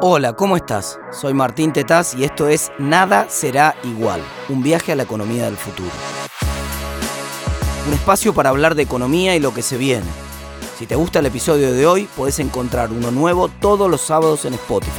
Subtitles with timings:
[0.00, 1.00] Hola, ¿cómo estás?
[1.10, 5.56] Soy Martín Tetaz y esto es Nada será igual, un viaje a la economía del
[5.56, 5.90] futuro.
[7.84, 10.06] Un espacio para hablar de economía y lo que se viene.
[10.78, 14.54] Si te gusta el episodio de hoy, puedes encontrar uno nuevo todos los sábados en
[14.54, 14.92] Spotify.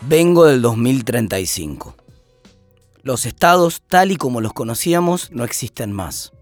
[0.00, 2.01] Vengo del 2035.
[3.04, 6.32] Los estados, tal y como los conocíamos, no existen más.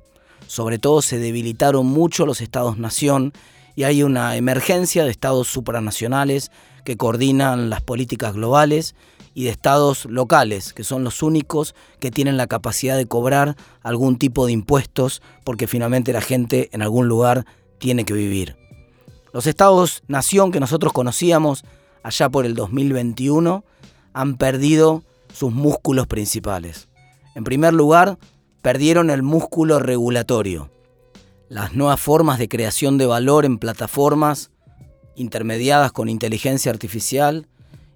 [0.46, 3.32] Sobre todo se debilitaron mucho los estados-nación
[3.76, 6.50] y hay una emergencia de estados supranacionales
[6.84, 8.94] que coordinan las políticas globales
[9.32, 14.18] y de estados locales, que son los únicos que tienen la capacidad de cobrar algún
[14.18, 17.46] tipo de impuestos porque finalmente la gente en algún lugar
[17.78, 18.56] tiene que vivir.
[19.32, 21.64] Los estados-nación que nosotros conocíamos
[22.02, 23.64] allá por el 2021
[24.12, 26.88] han perdido sus músculos principales.
[27.34, 28.18] En primer lugar,
[28.62, 30.70] perdieron el músculo regulatorio.
[31.48, 34.50] Las nuevas formas de creación de valor en plataformas
[35.16, 37.46] intermediadas con inteligencia artificial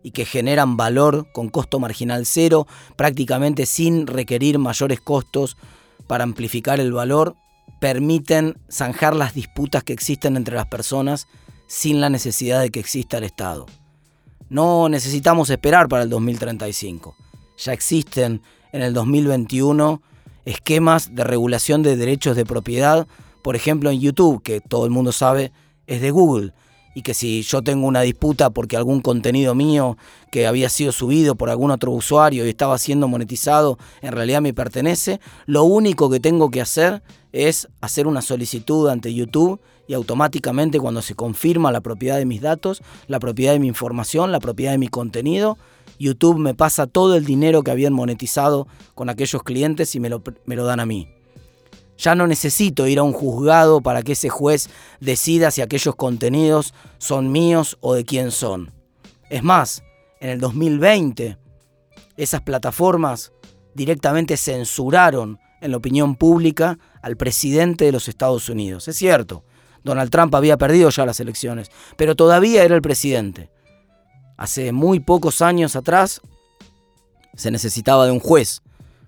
[0.02, 5.56] y que generan valor con costo marginal cero, prácticamente sin requerir mayores costos
[6.06, 7.36] para amplificar el valor,
[7.80, 11.26] permiten zanjar las disputas que existen entre las personas
[11.66, 13.66] sin la necesidad de que exista el Estado.
[14.50, 17.16] No necesitamos esperar para el 2035
[17.56, 20.02] ya existen en el 2021
[20.44, 23.06] esquemas de regulación de derechos de propiedad,
[23.42, 25.52] por ejemplo en YouTube, que todo el mundo sabe
[25.86, 26.52] es de Google,
[26.94, 29.98] y que si yo tengo una disputa porque algún contenido mío
[30.30, 34.54] que había sido subido por algún otro usuario y estaba siendo monetizado, en realidad me
[34.54, 40.78] pertenece, lo único que tengo que hacer es hacer una solicitud ante YouTube y automáticamente
[40.78, 44.72] cuando se confirma la propiedad de mis datos, la propiedad de mi información, la propiedad
[44.72, 45.58] de mi contenido,
[46.04, 50.22] YouTube me pasa todo el dinero que habían monetizado con aquellos clientes y me lo,
[50.44, 51.08] me lo dan a mí.
[51.96, 54.68] Ya no necesito ir a un juzgado para que ese juez
[55.00, 58.72] decida si aquellos contenidos son míos o de quién son.
[59.30, 59.82] Es más,
[60.20, 61.38] en el 2020
[62.16, 63.32] esas plataformas
[63.74, 68.88] directamente censuraron en la opinión pública al presidente de los Estados Unidos.
[68.88, 69.42] Es cierto,
[69.82, 73.50] Donald Trump había perdido ya las elecciones, pero todavía era el presidente.
[74.36, 76.20] Hace muy pocos años atrás
[77.34, 78.62] se necesitaba de un juez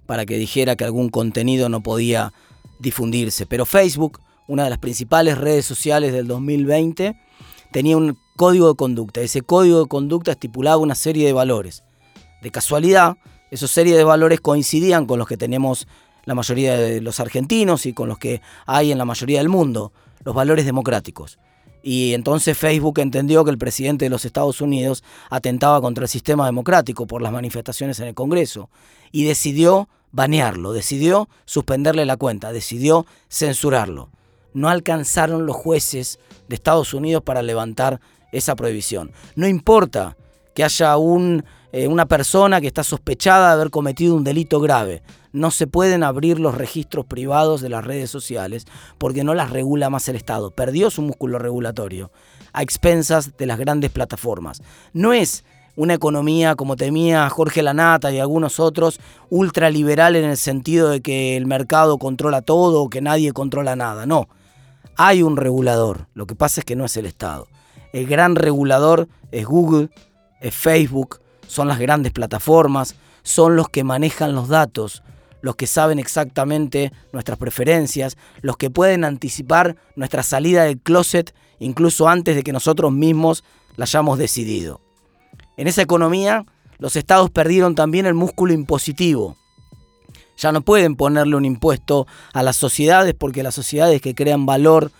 [0.06, 2.32] para que dijera que algún contenido no podía
[2.78, 3.46] difundirse.
[3.46, 7.18] Pero Facebook, una de las principales redes sociales del 2020,
[7.72, 9.20] tenía un código de conducta.
[9.20, 11.82] Ese código de conducta estipulaba una serie de valores.
[12.42, 13.16] De casualidad,
[13.50, 15.88] esos serie de valores coincidían con los que tenemos
[16.24, 19.92] la mayoría de los argentinos y con los que hay en la mayoría del mundo,
[20.24, 21.38] los valores democráticos.
[21.88, 26.44] Y entonces Facebook entendió que el presidente de los Estados Unidos atentaba contra el sistema
[26.44, 28.70] democrático por las manifestaciones en el Congreso
[29.12, 34.10] y decidió banearlo, decidió suspenderle la cuenta, decidió censurarlo.
[34.52, 38.00] No alcanzaron los jueces de Estados Unidos para levantar
[38.32, 39.12] esa prohibición.
[39.36, 40.16] No importa
[40.56, 40.94] que haya
[41.72, 45.02] eh, una persona que está sospechada de haber cometido un delito grave
[45.32, 48.64] no se pueden abrir los registros privados de las redes sociales
[48.96, 50.50] porque no las regula más el Estado.
[50.50, 52.10] Perdió su músculo regulatorio
[52.54, 54.62] a expensas de las grandes plataformas.
[54.94, 55.44] No es
[55.76, 61.36] una economía como temía Jorge Lanata y algunos otros, ultraliberal en el sentido de que
[61.36, 64.06] el mercado controla todo o que nadie controla nada.
[64.06, 64.30] No,
[64.96, 67.46] hay un regulador, lo que pasa es que no es el Estado.
[67.92, 69.90] El gran regulador es Google,
[70.50, 75.02] Facebook, son las grandes plataformas, son los que manejan los datos,
[75.40, 82.08] los que saben exactamente nuestras preferencias, los que pueden anticipar nuestra salida del closet incluso
[82.08, 83.44] antes de que nosotros mismos
[83.76, 84.80] la hayamos decidido.
[85.56, 86.44] En esa economía,
[86.78, 89.36] los estados perdieron también el músculo impositivo.
[90.36, 94.92] Ya no pueden ponerle un impuesto a las sociedades porque las sociedades que crean valor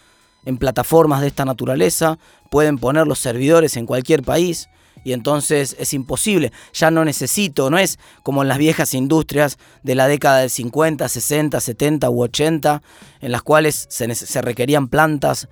[0.47, 2.19] en plataformas de esta naturaleza
[2.51, 4.69] pueden poner los servidores en cualquier país
[5.06, 6.50] y entonces es imposible.
[6.75, 11.09] Ya no necesito, no es como en las viejas industrias de la década del 50,
[11.09, 12.83] 60, 70 u 80,
[13.21, 15.48] en las cuales se, se requerían plantas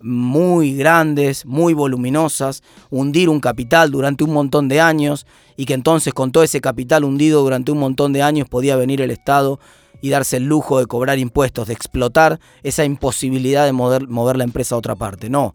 [0.00, 5.26] muy grandes, muy voluminosas, hundir un capital durante un montón de años
[5.58, 9.02] y que entonces con todo ese capital hundido durante un montón de años podía venir
[9.02, 9.60] el Estado
[10.00, 14.44] y darse el lujo de cobrar impuestos, de explotar esa imposibilidad de mover, mover la
[14.44, 15.28] empresa a otra parte.
[15.28, 15.54] No.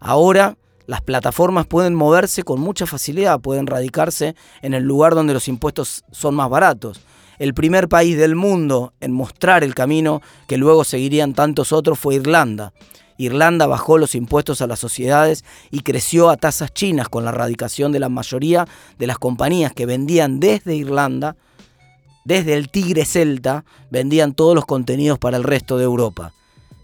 [0.00, 0.56] Ahora
[0.86, 6.04] las plataformas pueden moverse con mucha facilidad, pueden radicarse en el lugar donde los impuestos
[6.12, 7.00] son más baratos.
[7.38, 12.14] El primer país del mundo en mostrar el camino que luego seguirían tantos otros fue
[12.14, 12.72] Irlanda.
[13.18, 17.92] Irlanda bajó los impuestos a las sociedades y creció a tasas chinas con la radicación
[17.92, 18.66] de la mayoría
[18.98, 21.36] de las compañías que vendían desde Irlanda
[22.26, 26.32] desde el Tigre Celta vendían todos los contenidos para el resto de Europa.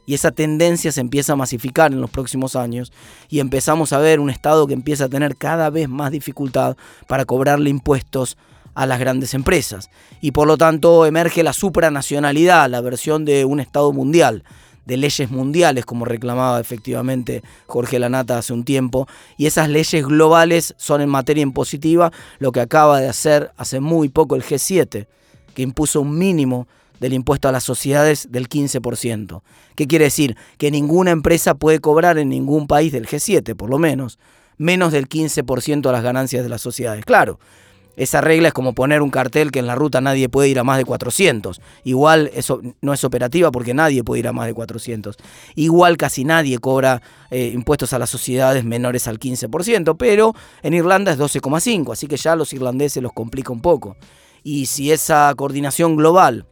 [0.07, 2.93] Y esa tendencia se empieza a masificar en los próximos años
[3.29, 6.77] y empezamos a ver un Estado que empieza a tener cada vez más dificultad
[7.07, 8.37] para cobrarle impuestos
[8.75, 9.91] a las grandes empresas.
[10.21, 14.45] Y por lo tanto emerge la supranacionalidad, la versión de un Estado mundial,
[14.87, 19.07] de leyes mundiales, como reclamaba efectivamente Jorge Lanata hace un tiempo.
[19.37, 24.09] Y esas leyes globales son en materia impositiva lo que acaba de hacer hace muy
[24.09, 25.07] poco el G7,
[25.55, 26.67] que impuso un mínimo
[27.03, 29.43] del impuesto a las sociedades del 15%.
[29.75, 30.37] ¿Qué quiere decir?
[30.57, 34.21] Que ninguna empresa puede cobrar en ningún país del G7, por lo menos,
[34.57, 37.05] menos del 15% a las ganancias de las sociedades.
[37.05, 37.41] Claro,
[37.97, 40.65] esa regla es como poner un cartel que en la ruta nadie puede ir a
[40.65, 41.61] más de 400.
[41.83, 45.17] Igual eso no es operativa porque nadie puede ir a más de 400.
[45.57, 47.03] Igual casi nadie cobra
[47.33, 52.17] eh, impuestos a las sociedades menores al 15%, pero en Irlanda es 12,5, así que
[52.17, 53.97] ya a los irlandeses los complica un poco.
[54.45, 56.47] Y si esa coordinación global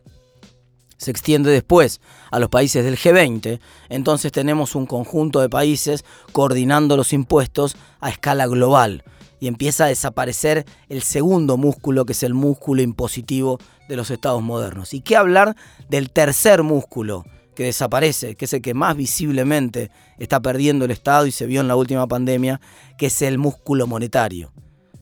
[1.00, 2.00] se extiende después
[2.30, 3.58] a los países del G20,
[3.88, 9.02] entonces tenemos un conjunto de países coordinando los impuestos a escala global
[9.40, 13.58] y empieza a desaparecer el segundo músculo que es el músculo impositivo
[13.88, 14.92] de los estados modernos.
[14.92, 15.56] ¿Y qué hablar
[15.88, 17.24] del tercer músculo
[17.54, 21.62] que desaparece, que es el que más visiblemente está perdiendo el Estado y se vio
[21.62, 22.60] en la última pandemia,
[22.98, 24.52] que es el músculo monetario?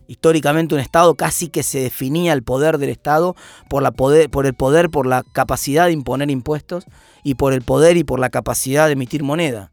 [0.08, 3.36] Históricamente un Estado casi que se definía el poder del Estado
[3.68, 6.86] por, la poder, por el poder, por la capacidad de imponer impuestos
[7.22, 9.70] y por el poder y por la capacidad de emitir moneda.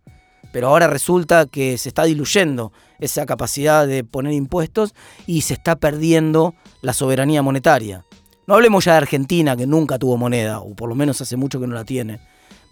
[0.51, 4.93] Pero ahora resulta que se está diluyendo esa capacidad de poner impuestos
[5.25, 8.05] y se está perdiendo la soberanía monetaria.
[8.47, 11.59] No hablemos ya de Argentina, que nunca tuvo moneda, o por lo menos hace mucho
[11.59, 12.19] que no la tiene.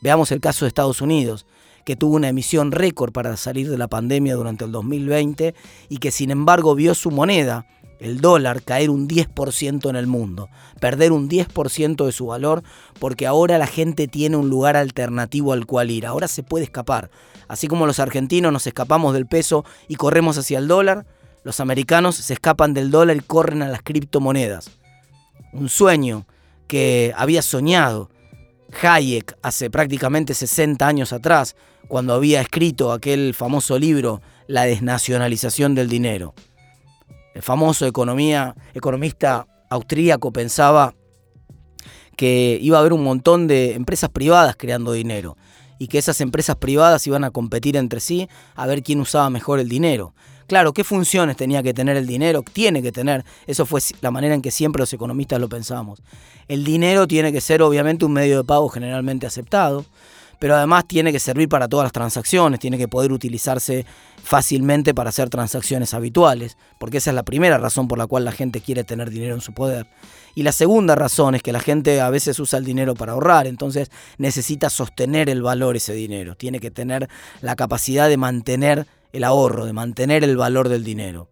[0.02, 1.46] Veamos el caso de Estados Unidos
[1.86, 5.54] que tuvo una emisión récord para salir de la pandemia durante el 2020
[5.90, 7.66] y que sin embargo vio su moneda,
[8.00, 10.50] el dólar, caer un 10% en el mundo,
[10.80, 12.64] perder un 10% de su valor
[13.00, 17.10] porque ahora la gente tiene un lugar alternativo al cual ir, ahora se puede escapar.
[17.48, 21.06] Así como los argentinos nos escapamos del peso y corremos hacia el dólar,
[21.44, 24.72] los americanos se escapan del dólar y corren a las criptomonedas.
[25.52, 26.26] Un sueño
[26.68, 28.10] que había soñado
[28.82, 31.56] Hayek hace prácticamente 60 años atrás,
[31.88, 36.34] cuando había escrito aquel famoso libro La desnacionalización del dinero.
[37.34, 40.94] El famoso economía, economista austríaco pensaba
[42.16, 45.36] que iba a haber un montón de empresas privadas creando dinero
[45.80, 49.60] y que esas empresas privadas iban a competir entre sí a ver quién usaba mejor
[49.60, 50.14] el dinero.
[50.48, 52.44] Claro, ¿qué funciones tenía que tener el dinero?
[52.44, 53.24] Tiene que tener.
[53.48, 56.02] Eso fue la manera en que siempre los economistas lo pensamos.
[56.48, 59.86] El dinero tiene que ser obviamente un medio de pago generalmente aceptado,
[60.44, 63.86] pero además tiene que servir para todas las transacciones, tiene que poder utilizarse
[64.22, 68.34] fácilmente para hacer transacciones habituales, porque esa es la primera razón por la cual la
[68.34, 69.88] gente quiere tener dinero en su poder.
[70.36, 73.48] Y la segunda razón es que la gente a veces usa el dinero para ahorrar,
[73.48, 77.08] entonces necesita sostener el valor ese dinero, tiene que tener
[77.40, 81.30] la capacidad de mantener el ahorro, de mantener el valor del dinero.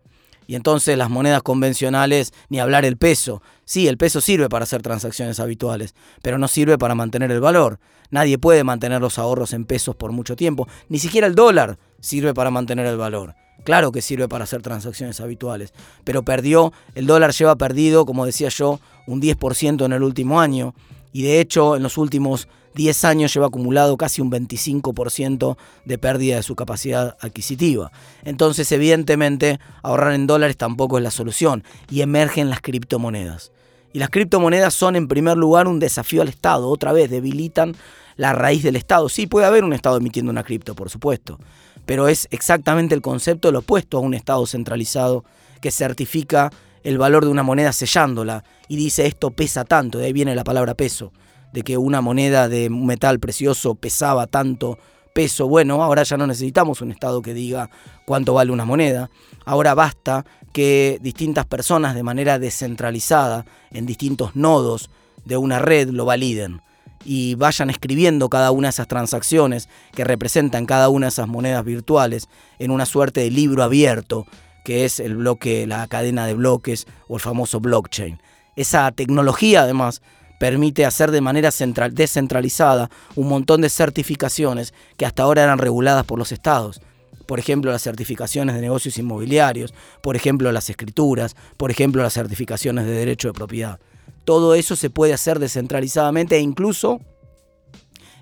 [0.52, 3.42] Y entonces las monedas convencionales, ni hablar el peso.
[3.64, 7.80] Sí, el peso sirve para hacer transacciones habituales, pero no sirve para mantener el valor.
[8.10, 10.68] Nadie puede mantener los ahorros en pesos por mucho tiempo.
[10.90, 13.34] Ni siquiera el dólar sirve para mantener el valor.
[13.64, 18.50] Claro que sirve para hacer transacciones habituales, pero perdió, el dólar lleva perdido, como decía
[18.50, 20.76] yo, un 10% en el último año.
[21.14, 26.38] Y de hecho, en los últimos 10 años lleva acumulado casi un 25% de pérdida
[26.38, 27.92] de su capacidad adquisitiva.
[28.24, 33.52] Entonces, evidentemente, ahorrar en dólares tampoco es la solución y emergen las criptomonedas.
[33.94, 37.76] Y las criptomonedas son en primer lugar un desafío al Estado, otra vez debilitan
[38.16, 39.10] la raíz del Estado.
[39.10, 41.40] Sí, puede haber un Estado emitiendo una cripto, por supuesto,
[41.86, 45.26] pero es exactamente el concepto lo opuesto a un Estado centralizado
[45.60, 46.52] que certifica
[46.84, 50.44] el valor de una moneda sellándola y dice esto pesa tanto, de ahí viene la
[50.44, 51.12] palabra peso
[51.52, 54.80] de que una moneda de metal precioso pesaba tanto
[55.14, 55.48] peso.
[55.48, 57.70] Bueno, ahora ya no necesitamos un Estado que diga
[58.06, 59.10] cuánto vale una moneda.
[59.46, 64.90] Ahora basta que distintas personas de manera descentralizada en distintos nodos
[65.26, 66.62] de una red lo validen
[67.04, 71.64] y vayan escribiendo cada una de esas transacciones que representan cada una de esas monedas
[71.66, 72.30] virtuales
[72.60, 74.26] en una suerte de libro abierto
[74.64, 78.22] que es el bloque, la cadena de bloques o el famoso blockchain.
[78.56, 80.02] Esa tecnología además
[80.42, 86.04] permite hacer de manera central, descentralizada un montón de certificaciones que hasta ahora eran reguladas
[86.04, 86.82] por los estados.
[87.28, 89.72] Por ejemplo, las certificaciones de negocios inmobiliarios,
[90.02, 93.80] por ejemplo, las escrituras, por ejemplo, las certificaciones de derecho de propiedad.
[94.26, 97.02] Todo eso se puede hacer descentralizadamente e incluso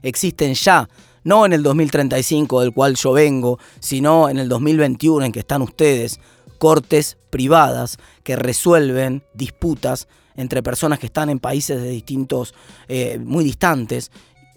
[0.01, 0.89] existen ya,
[1.23, 5.61] no en el 2035 del cual yo vengo, sino en el 2021 en que están
[5.61, 6.19] ustedes,
[6.57, 10.09] cortes privadas que resuelven disputas
[10.39, 12.53] entre personas que están en países de distintos,
[12.87, 14.09] eh, muy distantes.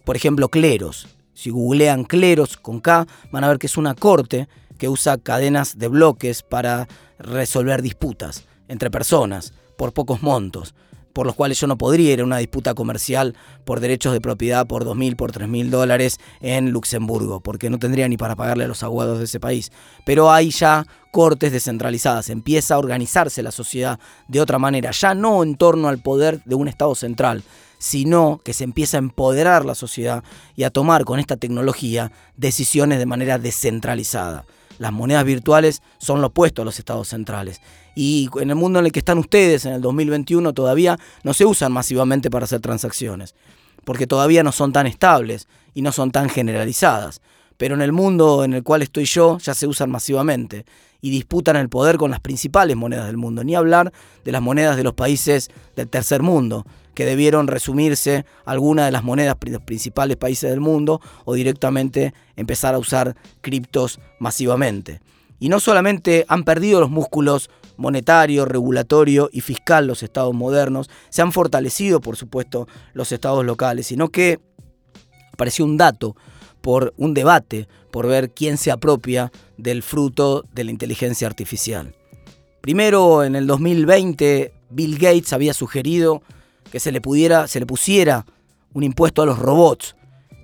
[0.05, 1.09] Por ejemplo, cleros.
[1.35, 4.49] Si googlean cleros con K, van a ver que es una corte
[4.79, 6.87] que usa cadenas de bloques para
[7.19, 10.75] resolver disputas entre personas por pocos montos
[11.13, 14.67] por los cuales yo no podría ir a una disputa comercial por derechos de propiedad
[14.67, 18.83] por 2.000, por 3.000 dólares en Luxemburgo, porque no tendría ni para pagarle a los
[18.83, 19.73] aguados de ese país.
[20.05, 25.43] Pero hay ya cortes descentralizadas, empieza a organizarse la sociedad de otra manera, ya no
[25.43, 27.45] en torno al poder de un Estado central,
[27.79, 30.23] sino que se empieza a empoderar la sociedad
[30.57, 34.45] y a tomar con esta tecnología decisiones de manera descentralizada.
[34.79, 37.61] Las monedas virtuales son lo opuesto a los estados centrales.
[37.95, 41.45] Y en el mundo en el que están ustedes, en el 2021, todavía no se
[41.45, 43.35] usan masivamente para hacer transacciones,
[43.85, 47.21] porque todavía no son tan estables y no son tan generalizadas.
[47.57, 50.65] Pero en el mundo en el cual estoy yo ya se usan masivamente
[51.01, 53.93] y disputan el poder con las principales monedas del mundo, ni hablar
[54.25, 59.05] de las monedas de los países del tercer mundo, que debieron resumirse algunas de las
[59.05, 65.01] monedas de los principales países del mundo o directamente empezar a usar criptos masivamente.
[65.39, 71.23] Y no solamente han perdido los músculos monetario, regulatorio y fiscal los estados modernos, se
[71.23, 74.41] han fortalecido por supuesto los estados locales, sino que
[75.33, 76.17] apareció un dato
[76.61, 81.95] por un debate por ver quién se apropia del fruto de la inteligencia artificial.
[82.61, 86.23] Primero, en el 2020, Bill Gates había sugerido
[86.73, 88.25] que se le pudiera, se le pusiera
[88.73, 89.95] un impuesto a los robots.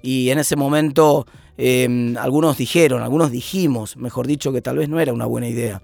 [0.02, 5.00] Y en ese momento em, algunos dijeron, algunos dijimos, mejor dicho, que tal vez no
[5.00, 5.82] era una buena idea,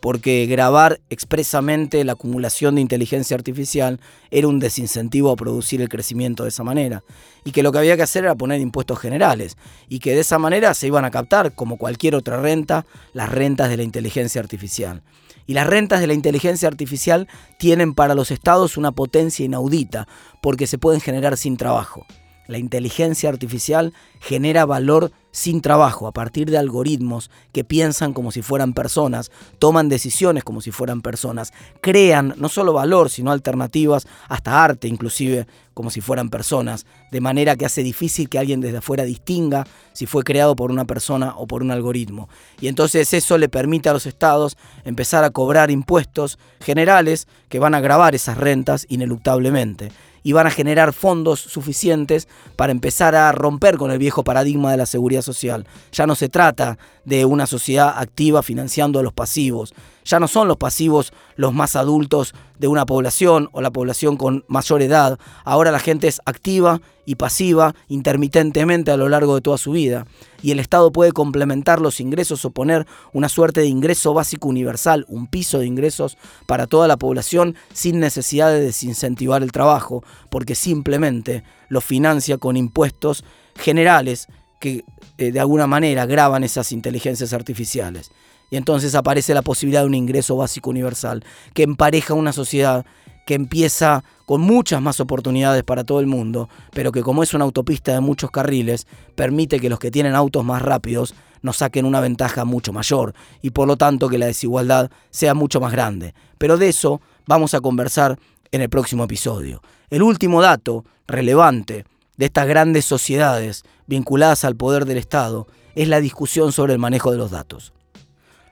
[0.00, 3.98] porque grabar expresamente la acumulación de inteligencia artificial
[4.30, 7.02] era un desincentivo a producir el crecimiento de esa manera,
[7.46, 9.56] y que lo que había que hacer era poner impuestos generales,
[9.88, 12.84] y que de esa manera se iban a captar, como cualquier otra renta,
[13.14, 15.02] las rentas de la inteligencia artificial.
[15.46, 20.08] Y las rentas de la inteligencia artificial tienen para los estados una potencia inaudita,
[20.40, 22.06] porque se pueden generar sin trabajo.
[22.46, 28.40] La inteligencia artificial genera valor sin trabajo, a partir de algoritmos que piensan como si
[28.40, 34.64] fueran personas, toman decisiones como si fueran personas, crean no solo valor, sino alternativas, hasta
[34.64, 39.04] arte inclusive, como si fueran personas, de manera que hace difícil que alguien desde afuera
[39.04, 42.30] distinga si fue creado por una persona o por un algoritmo.
[42.58, 47.74] Y entonces eso le permite a los estados empezar a cobrar impuestos generales que van
[47.74, 49.90] a grabar esas rentas ineluctablemente
[50.26, 54.76] y van a generar fondos suficientes para empezar a romper con el viejo paradigma de
[54.76, 55.68] la seguridad social.
[55.92, 59.72] Ya no se trata de una sociedad activa financiando a los pasivos.
[60.04, 64.44] Ya no son los pasivos los más adultos de una población o la población con
[64.48, 65.18] mayor edad.
[65.44, 70.04] Ahora la gente es activa y pasiva intermitentemente a lo largo de toda su vida.
[70.42, 75.06] Y el Estado puede complementar los ingresos o poner una suerte de ingreso básico universal,
[75.08, 80.56] un piso de ingresos para toda la población sin necesidad de desincentivar el trabajo, porque
[80.56, 84.26] simplemente lo financia con impuestos generales
[84.60, 84.84] que
[85.18, 88.10] eh, de alguna manera graban esas inteligencias artificiales.
[88.50, 92.86] Y entonces aparece la posibilidad de un ingreso básico universal que empareja una sociedad
[93.26, 97.44] que empieza con muchas más oportunidades para todo el mundo, pero que como es una
[97.44, 98.86] autopista de muchos carriles,
[99.16, 103.50] permite que los que tienen autos más rápidos nos saquen una ventaja mucho mayor y
[103.50, 106.14] por lo tanto que la desigualdad sea mucho más grande.
[106.38, 108.18] Pero de eso vamos a conversar
[108.52, 109.60] en el próximo episodio.
[109.90, 111.84] El último dato relevante
[112.16, 117.12] de estas grandes sociedades vinculadas al poder del Estado es la discusión sobre el manejo
[117.12, 117.72] de los datos.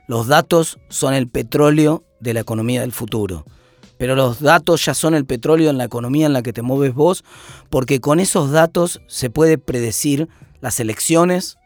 [0.07, 3.45] Los datos son el petróleo de la economía del futuro.
[3.97, 6.93] Pero los datos ya son el petróleo en la economía en la que te mueves
[6.93, 7.23] vos,
[7.69, 10.27] porque con esos datos se puede predecir
[10.59, 11.57] las elecciones,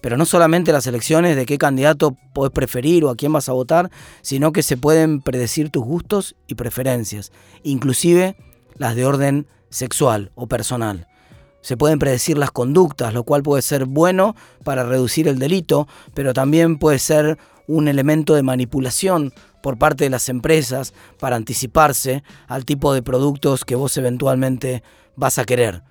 [0.00, 3.52] pero no solamente las elecciones de qué candidato podés preferir o a quién vas a
[3.52, 3.90] votar,
[4.22, 7.32] sino que se pueden predecir tus gustos y preferencias,
[7.64, 8.36] inclusive
[8.76, 11.07] las de orden sexual o personal.
[11.68, 14.34] Se pueden predecir las conductas, lo cual puede ser bueno
[14.64, 20.08] para reducir el delito, pero también puede ser un elemento de manipulación por parte de
[20.08, 24.82] las empresas para anticiparse al tipo de productos que vos eventualmente
[25.14, 25.82] vas a querer.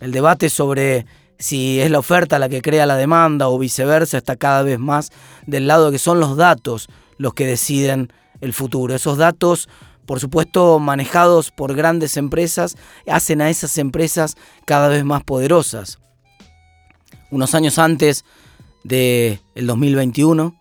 [0.00, 1.06] El debate sobre
[1.38, 5.10] si es la oferta la que crea la demanda o viceversa está cada vez más
[5.46, 8.96] del lado de que son los datos los que deciden el futuro.
[8.96, 9.68] Esos datos,
[10.10, 12.76] por supuesto, manejados por grandes empresas,
[13.06, 16.00] hacen a esas empresas cada vez más poderosas.
[17.30, 18.24] Unos años antes
[18.82, 20.56] del 2021,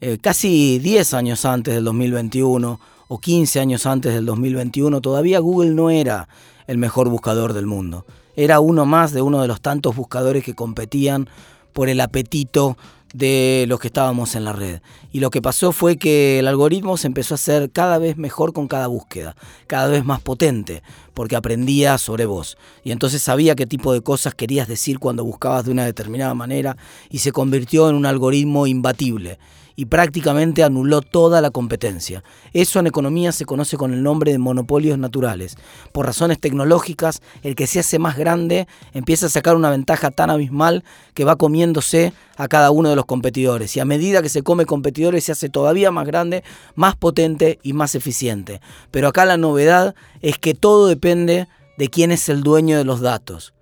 [0.00, 5.70] eh, casi 10 años antes del 2021 o 15 años antes del 2021, todavía Google
[5.70, 6.28] no era
[6.66, 8.04] el mejor buscador del mundo.
[8.34, 11.28] Era uno más de uno de los tantos buscadores que competían
[11.72, 12.76] por el apetito
[13.14, 14.80] de los que estábamos en la red.
[15.12, 18.52] Y lo que pasó fue que el algoritmo se empezó a hacer cada vez mejor
[18.52, 19.36] con cada búsqueda,
[19.66, 20.82] cada vez más potente,
[21.14, 22.58] porque aprendía sobre vos.
[22.84, 26.76] Y entonces sabía qué tipo de cosas querías decir cuando buscabas de una determinada manera
[27.10, 29.38] y se convirtió en un algoritmo imbatible
[29.78, 32.24] y prácticamente anuló toda la competencia.
[32.52, 35.54] Eso en economía se conoce con el nombre de monopolios naturales.
[35.92, 40.30] Por razones tecnológicas, el que se hace más grande empieza a sacar una ventaja tan
[40.30, 40.82] abismal
[41.14, 43.76] que va comiéndose a cada uno de los competidores.
[43.76, 46.42] Y a medida que se come competidores se hace todavía más grande,
[46.74, 48.60] más potente y más eficiente.
[48.90, 53.00] Pero acá la novedad es que todo depende de quién es el dueño de los
[53.00, 53.54] datos.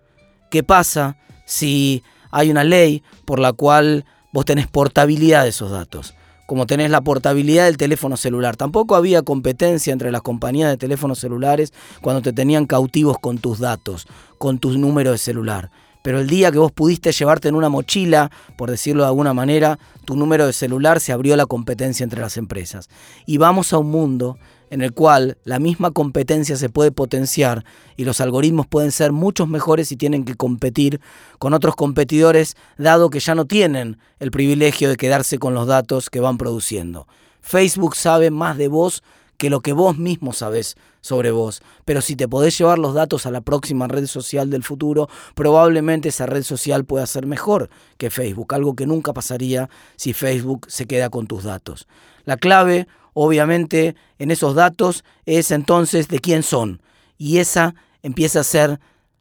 [0.50, 6.12] ¿Qué pasa si hay una ley por la cual vos tenés portabilidad de esos datos,
[6.44, 8.54] como tenés la portabilidad del teléfono celular.
[8.54, 13.60] Tampoco había competencia entre las compañías de teléfonos celulares cuando te tenían cautivos con tus
[13.60, 15.70] datos, con tu número de celular.
[16.02, 19.78] Pero el día que vos pudiste llevarte en una mochila, por decirlo de alguna manera,
[20.04, 22.90] tu número de celular se abrió la competencia entre las empresas.
[23.24, 24.36] Y vamos a un mundo
[24.70, 27.64] en el cual la misma competencia se puede potenciar
[27.96, 31.00] y los algoritmos pueden ser muchos mejores y tienen que competir
[31.38, 36.10] con otros competidores, dado que ya no tienen el privilegio de quedarse con los datos
[36.10, 37.06] que van produciendo.
[37.40, 39.02] Facebook sabe más de vos
[39.36, 41.62] que lo que vos mismo sabés sobre vos.
[41.84, 46.08] Pero si te podés llevar los datos a la próxima red social del futuro, probablemente
[46.08, 50.86] esa red social pueda ser mejor que Facebook, algo que nunca pasaría si Facebook se
[50.86, 51.86] queda con tus datos.
[52.24, 56.82] La clave obviamente en esos datos es entonces de quién son.
[57.16, 58.78] Y esa empieza a ser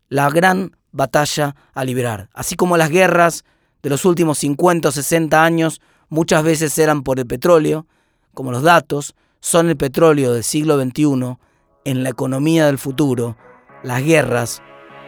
[0.10, 2.30] la gran batalla a liberar.
[2.34, 3.46] Así como las guerras
[3.82, 7.88] de los últimos 50 o 60 años muchas veces eran por el petróleo,
[8.34, 11.38] como los datos son el petróleo del siglo XXI,
[11.86, 13.38] en la economía del futuro,
[13.82, 14.62] las guerras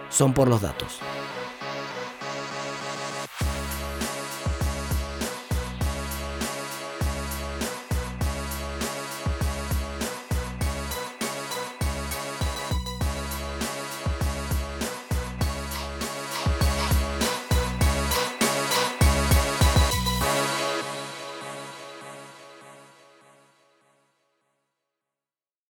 [0.09, 0.99] son por los datos.